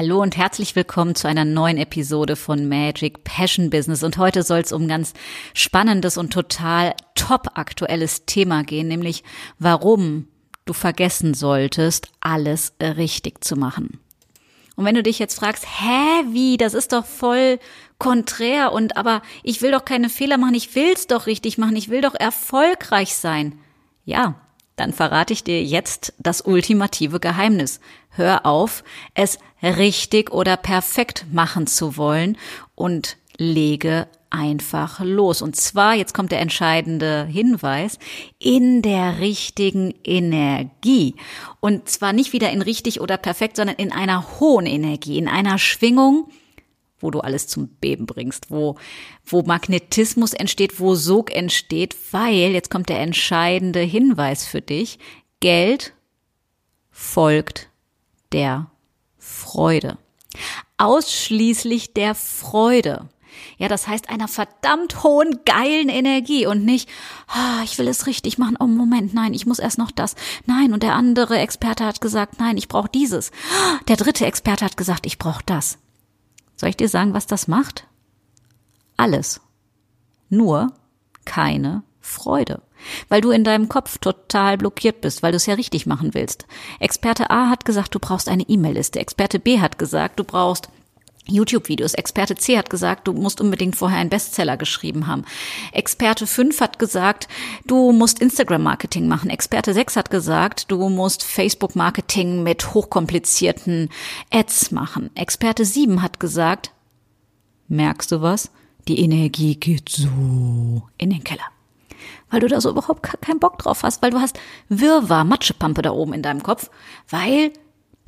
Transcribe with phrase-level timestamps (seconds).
[0.00, 4.04] Hallo und herzlich willkommen zu einer neuen Episode von Magic Passion Business.
[4.04, 5.12] Und heute soll es um ganz
[5.54, 9.24] spannendes und total top aktuelles Thema gehen, nämlich
[9.58, 10.28] warum
[10.66, 13.98] du vergessen solltest, alles richtig zu machen.
[14.76, 17.58] Und wenn du dich jetzt fragst, hä, wie, das ist doch voll
[17.98, 21.88] konträr und aber ich will doch keine Fehler machen, ich will's doch richtig machen, ich
[21.88, 23.58] will doch erfolgreich sein.
[24.04, 24.36] Ja,
[24.80, 27.80] dann verrate ich dir jetzt das ultimative Geheimnis.
[28.10, 32.36] Hör auf, es richtig oder perfekt machen zu wollen
[32.74, 35.42] und lege einfach los.
[35.42, 37.98] Und zwar, jetzt kommt der entscheidende Hinweis,
[38.38, 41.14] in der richtigen Energie.
[41.60, 45.58] Und zwar nicht wieder in richtig oder perfekt, sondern in einer hohen Energie, in einer
[45.58, 46.28] Schwingung,
[47.00, 48.76] wo du alles zum Beben bringst, wo,
[49.24, 54.98] wo Magnetismus entsteht, wo Sog entsteht, weil, jetzt kommt der entscheidende Hinweis für dich,
[55.40, 55.94] Geld
[56.90, 57.70] folgt
[58.32, 58.70] der
[59.18, 59.98] Freude.
[60.76, 63.08] Ausschließlich der Freude.
[63.56, 66.88] Ja, das heißt einer verdammt hohen, geilen Energie und nicht,
[67.34, 68.56] oh, ich will es richtig machen.
[68.58, 70.14] Oh, Moment, nein, ich muss erst noch das.
[70.46, 73.30] Nein, und der andere Experte hat gesagt, nein, ich brauche dieses.
[73.88, 75.78] Der dritte Experte hat gesagt, ich brauche das.
[76.58, 77.86] Soll ich dir sagen, was das macht?
[78.96, 79.40] Alles.
[80.28, 80.72] Nur
[81.24, 82.62] keine Freude.
[83.08, 86.46] Weil du in deinem Kopf total blockiert bist, weil du es ja richtig machen willst.
[86.80, 88.98] Experte A hat gesagt, du brauchst eine E-Mail-Liste.
[88.98, 90.68] Experte B hat gesagt, du brauchst
[91.30, 91.94] YouTube-Videos.
[91.94, 95.24] Experte C hat gesagt, du musst unbedingt vorher einen Bestseller geschrieben haben.
[95.72, 97.28] Experte 5 hat gesagt,
[97.66, 99.30] du musst Instagram-Marketing machen.
[99.30, 103.90] Experte 6 hat gesagt, du musst Facebook-Marketing mit hochkomplizierten
[104.30, 105.10] Ads machen.
[105.14, 106.72] Experte 7 hat gesagt,
[107.68, 108.50] merkst du was?
[108.88, 111.42] Die Energie geht so in den Keller.
[112.30, 115.90] Weil du da so überhaupt keinen Bock drauf hast, weil du hast Wirrwarr, Matschepampe da
[115.90, 116.70] oben in deinem Kopf,
[117.08, 117.52] weil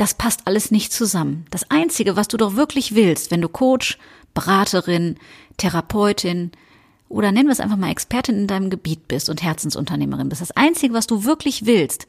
[0.01, 1.45] das passt alles nicht zusammen.
[1.51, 3.99] Das Einzige, was du doch wirklich willst, wenn du Coach,
[4.33, 5.19] Beraterin,
[5.59, 6.53] Therapeutin
[7.11, 10.53] oder nennen wir es einfach mal Expertin in deinem Gebiet bist und Herzensunternehmerin bist, das
[10.53, 12.07] Einzige, was du wirklich willst,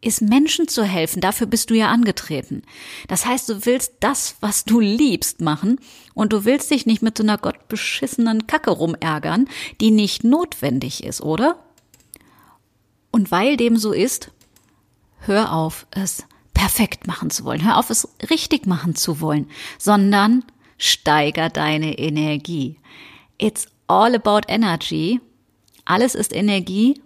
[0.00, 1.20] ist Menschen zu helfen.
[1.20, 2.62] Dafür bist du ja angetreten.
[3.06, 5.78] Das heißt, du willst das, was du liebst, machen
[6.14, 9.46] und du willst dich nicht mit so einer gottbeschissenen Kacke rumärgern,
[9.80, 11.62] die nicht notwendig ist, oder?
[13.12, 14.32] Und weil dem so ist,
[15.20, 16.24] hör auf, es
[16.60, 17.64] perfekt machen zu wollen.
[17.64, 19.48] Hör auf, es richtig machen zu wollen,
[19.78, 20.44] sondern
[20.76, 22.76] steiger deine Energie.
[23.38, 25.20] It's all about energy.
[25.86, 27.00] Alles ist Energie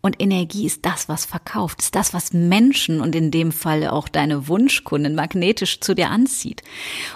[0.00, 4.08] und Energie ist das, was verkauft, ist das, was Menschen und in dem Fall auch
[4.08, 6.64] deine Wunschkunden magnetisch zu dir anzieht.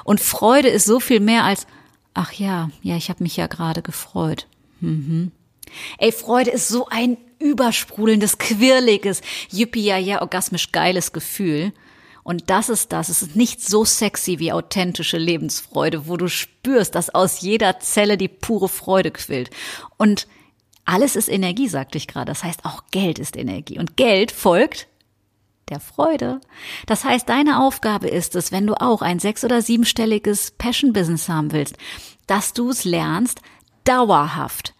[0.04, 1.66] Und Freude ist so viel mehr als,
[2.14, 4.46] ach ja, ja, ich habe mich ja gerade gefreut.
[4.78, 5.32] Mhm.
[5.98, 9.20] Ey, Freude ist so ein übersprudelndes, quirliges,
[9.50, 11.72] yippie ja ja orgasmisch geiles Gefühl.
[12.24, 13.08] Und das ist das.
[13.08, 18.16] Es ist nicht so sexy wie authentische Lebensfreude, wo du spürst, dass aus jeder Zelle
[18.16, 19.50] die pure Freude quillt.
[19.96, 20.28] Und
[20.84, 22.26] alles ist Energie, sagte ich gerade.
[22.26, 23.78] Das heißt, auch Geld ist Energie.
[23.78, 24.86] Und Geld folgt
[25.68, 26.40] der Freude.
[26.86, 31.52] Das heißt, deine Aufgabe ist es, wenn du auch ein sechs- oder siebenstelliges Passion-Business haben
[31.52, 31.76] willst,
[32.26, 33.40] dass du es lernst,
[33.84, 34.74] dauerhaft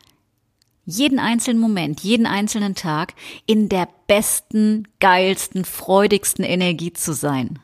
[0.84, 3.15] jeden einzelnen Moment, jeden einzelnen Tag
[3.47, 7.59] in der besten, geilsten, freudigsten Energie zu sein.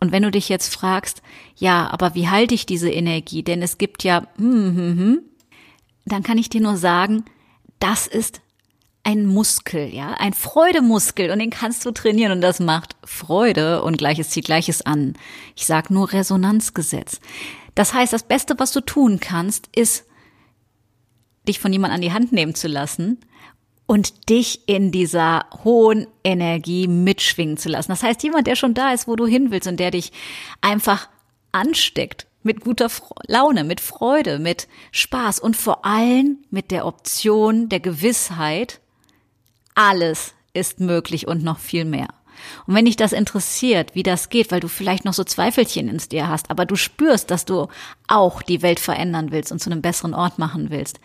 [0.00, 1.22] Und wenn du dich jetzt fragst,
[1.56, 3.42] ja, aber wie halte ich diese Energie?
[3.42, 5.20] Denn es gibt ja, hm, hm, hm,
[6.06, 7.24] dann kann ich dir nur sagen,
[7.78, 8.40] das ist
[9.04, 13.98] ein Muskel, ja, ein Freudemuskel und den kannst du trainieren und das macht Freude und
[13.98, 15.14] Gleiches zieht Gleiches an.
[15.56, 17.20] Ich sag nur Resonanzgesetz.
[17.74, 20.04] Das heißt, das Beste, was du tun kannst, ist
[21.48, 23.18] dich von jemand an die Hand nehmen zu lassen
[23.86, 27.90] und dich in dieser hohen Energie mitschwingen zu lassen.
[27.90, 30.12] Das heißt, jemand, der schon da ist, wo du hin willst und der dich
[30.60, 31.08] einfach
[31.50, 32.90] ansteckt mit guter
[33.26, 38.80] Laune, mit Freude, mit Spaß und vor allem mit der Option der Gewissheit,
[39.74, 42.08] alles ist möglich und noch viel mehr.
[42.66, 46.08] Und wenn dich das interessiert, wie das geht, weil du vielleicht noch so Zweifelchen ins
[46.08, 47.68] dir hast, aber du spürst, dass du
[48.08, 51.00] auch die Welt verändern willst und zu einem besseren Ort machen willst,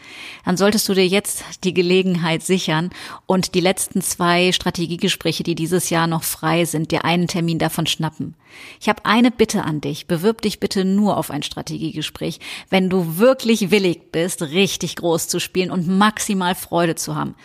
[0.46, 2.90] dann solltest du dir jetzt die Gelegenheit sichern
[3.26, 7.88] und die letzten zwei Strategiegespräche, die dieses Jahr noch frei sind, dir einen Termin davon
[7.88, 8.36] schnappen.
[8.80, 10.08] Ich habe eine Bitte an dich.
[10.08, 12.40] Bewirb dich bitte nur auf ein Strategiegespräch,
[12.70, 17.36] wenn du wirklich willig bist, richtig groß zu spielen und maximal Freude zu haben.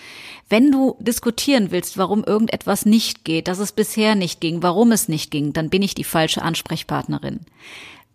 [0.49, 5.09] Wenn du diskutieren willst, warum irgendetwas nicht geht, dass es bisher nicht ging, warum es
[5.09, 7.41] nicht ging, dann bin ich die falsche Ansprechpartnerin.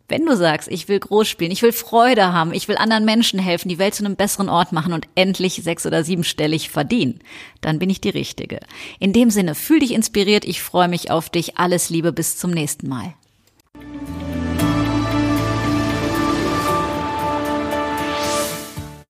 [0.10, 3.40] Wenn du sagst, ich will groß spielen, ich will Freude haben, ich will anderen Menschen
[3.40, 7.20] helfen, die Welt zu einem besseren Ort machen und endlich sechs- oder siebenstellig verdienen,
[7.60, 8.62] dann bin ich die Richtige.
[9.00, 11.58] In dem Sinne, fühl dich inspiriert, ich freue mich auf dich.
[11.58, 13.16] Alles Liebe, bis zum nächsten Mal.